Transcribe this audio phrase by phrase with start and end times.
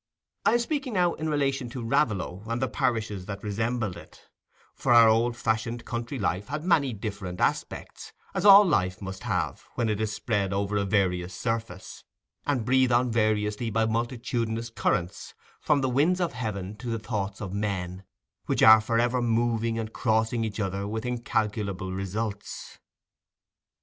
[0.47, 4.31] I am speaking now in relation to Raveloe and the parishes that resembled it;
[4.73, 9.65] for our old fashioned country life had many different aspects, as all life must have
[9.75, 12.03] when it is spread over a various surface,
[12.47, 17.39] and breathed on variously by multitudinous currents, from the winds of heaven to the thoughts
[17.39, 18.03] of men,
[18.47, 22.79] which are for ever moving and crossing each other with incalculable results.